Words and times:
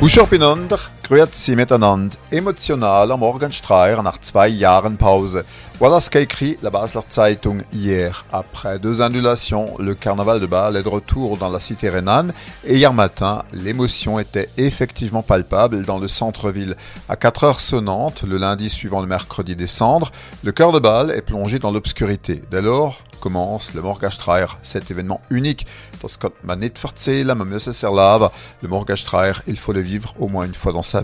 Uschopinander, 0.00 0.78
grüezi 1.10 1.56
miteinander. 1.56 2.16
Emotional 2.30 3.10
am 3.10 3.20
Morgenstreier 3.20 4.02
nach 4.02 4.20
zwei 4.20 4.46
Jahren 4.46 4.96
Pause. 4.96 5.44
Voilà 5.80 5.98
ce 5.98 6.08
qu'a 6.08 6.20
écrit 6.20 6.56
la 6.62 6.70
Basler 6.70 7.02
Zeitung 7.10 7.62
hier. 7.72 8.24
Après 8.30 8.78
deux 8.78 9.02
annulations, 9.02 9.74
le 9.78 9.96
carnaval 9.96 10.38
de 10.38 10.46
Bâle 10.46 10.76
est 10.76 10.84
de 10.84 10.88
retour 10.88 11.36
dans 11.36 11.48
la 11.48 11.58
cité 11.58 11.88
rhénane 11.88 12.32
et 12.64 12.76
hier 12.76 12.92
matin, 12.92 13.42
l'émotion 13.52 14.20
était 14.20 14.50
effectivement 14.56 15.22
palpable 15.22 15.84
dans 15.84 15.98
le 15.98 16.06
centre-ville. 16.06 16.76
À 17.08 17.16
4 17.16 17.44
heures 17.44 17.60
sonnantes, 17.60 18.22
le 18.22 18.36
lundi 18.36 18.70
suivant 18.70 19.00
le 19.00 19.08
mercredi 19.08 19.56
des 19.56 19.66
cendres, 19.66 20.12
le 20.44 20.52
cœur 20.52 20.70
de 20.70 20.78
Bâle 20.78 21.10
est 21.10 21.22
plongé 21.22 21.58
dans 21.58 21.72
l'obscurité. 21.72 22.40
Dès 22.52 22.62
lors, 22.62 23.02
commence 23.20 23.74
le 23.74 23.82
Morgastreier, 23.82 24.46
cet 24.62 24.90
événement 24.90 25.20
unique. 25.30 25.66
Das 26.02 26.18
kann 26.18 26.32
man 26.42 26.58
nicht 26.58 26.78
verzählen, 26.78 27.36
man. 27.36 27.50
Le 27.50 28.68
Morgastreier, 28.68 29.34
il 29.46 29.58
faut 29.58 29.72
le 29.72 29.80
vivre 29.80 30.14
au 30.18 30.28
moins 30.28 30.46
une 30.46 30.54
fois 30.54 30.72
dans 30.72 30.82
sa 30.82 30.99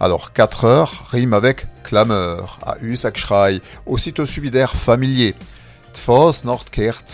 Alors 0.00 0.32
4 0.32 0.64
heures 0.64 1.06
rime 1.10 1.32
avec 1.32 1.66
clameur, 1.82 2.58
à 2.64 2.76
Usakschrei, 2.80 3.60
aussitôt 3.86 4.26
suivi 4.26 4.50
d'air 4.50 4.72
familier. 4.72 5.34
Tfos 5.92 6.44
Nordkehrt 6.44 7.04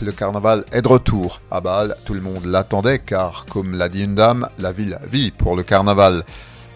le 0.00 0.10
carnaval 0.10 0.64
est 0.72 0.82
de 0.82 0.88
retour. 0.88 1.40
À 1.50 1.60
Bâle, 1.60 1.96
tout 2.04 2.14
le 2.14 2.20
monde 2.20 2.46
l'attendait 2.46 2.98
car, 2.98 3.46
comme 3.46 3.78
l'a 3.78 3.88
dit 3.88 4.02
une 4.02 4.16
dame, 4.16 4.48
la 4.58 4.72
ville 4.72 4.98
vit 5.08 5.30
pour 5.30 5.54
le 5.54 5.62
carnaval. 5.62 6.24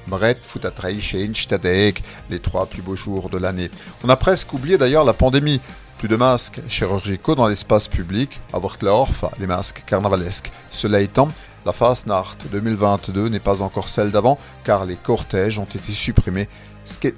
Brett 0.06 0.44
Futatrei 0.44 1.00
Stadek, 1.34 2.02
les 2.30 2.38
trois 2.38 2.66
plus 2.66 2.82
beaux 2.82 2.94
jours 2.94 3.28
de 3.28 3.38
l'année. 3.38 3.70
On 4.04 4.08
a 4.08 4.16
presque 4.16 4.52
oublié 4.52 4.78
d'ailleurs 4.78 5.04
la 5.04 5.12
pandémie. 5.12 5.60
Plus 5.98 6.08
de 6.08 6.16
masques 6.16 6.60
chirurgicaux 6.68 7.34
dans 7.34 7.48
l'espace 7.48 7.88
public, 7.88 8.40
à 8.52 8.58
Wortlaorf, 8.58 9.24
les 9.40 9.46
masques 9.46 9.82
carnavalesques. 9.86 10.52
Cela 10.70 11.00
étant, 11.00 11.28
la 11.66 11.72
Fasnacht 11.72 12.46
2022 12.52 13.28
n'est 13.28 13.40
pas 13.40 13.60
encore 13.60 13.88
celle 13.88 14.12
d'avant 14.12 14.38
car 14.62 14.84
les 14.84 14.94
cortèges 14.94 15.58
ont 15.58 15.64
été 15.64 15.92
supprimés. 15.92 16.48
C'est 16.84 17.16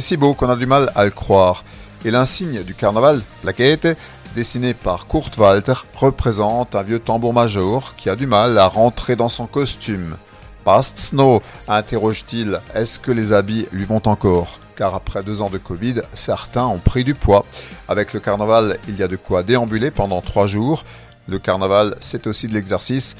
si 0.00 0.16
beau 0.18 0.34
qu'on 0.34 0.50
a 0.50 0.56
du 0.56 0.66
mal 0.66 0.92
à 0.94 1.06
le 1.06 1.10
croire. 1.10 1.64
Et 2.04 2.10
l'insigne 2.10 2.62
du 2.62 2.74
carnaval, 2.74 3.22
la 3.44 3.54
Gaete, 3.54 3.96
dessiné 4.34 4.74
par 4.74 5.08
Kurt 5.08 5.38
Walter, 5.38 5.72
représente 5.96 6.74
un 6.74 6.82
vieux 6.82 6.98
tambour 6.98 7.32
major 7.32 7.96
qui 7.96 8.10
a 8.10 8.14
du 8.14 8.26
mal 8.26 8.58
à 8.58 8.68
rentrer 8.68 9.16
dans 9.16 9.30
son 9.30 9.46
costume. 9.46 10.16
Past 10.64 10.98
Snow 10.98 11.40
interroge-t-il, 11.66 12.60
est-ce 12.74 13.00
que 13.00 13.10
les 13.10 13.32
habits 13.32 13.66
lui 13.72 13.86
vont 13.86 14.02
encore? 14.06 14.60
Car 14.76 14.94
après 14.94 15.22
deux 15.22 15.40
ans 15.40 15.48
de 15.48 15.56
Covid, 15.56 16.02
certains 16.12 16.66
ont 16.66 16.78
pris 16.78 17.04
du 17.04 17.14
poids. 17.14 17.46
Avec 17.88 18.12
le 18.12 18.20
carnaval, 18.20 18.76
il 18.86 18.98
y 18.98 19.02
a 19.02 19.08
de 19.08 19.16
quoi 19.16 19.42
déambuler 19.42 19.90
pendant 19.90 20.20
trois 20.20 20.46
jours. 20.46 20.84
Le 21.30 21.38
carnaval, 21.38 21.94
c'est 22.00 22.26
aussi 22.26 22.48
de 22.48 22.54
l'exercice. 22.54 23.14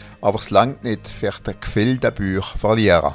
Langt 0.50 0.82
nicht 0.82 1.06
für 1.08 1.30
den 1.44 1.54
Gefühl 1.60 1.98
der 1.98 2.10
Bücher 2.10 2.56
verlieren. 2.56 3.12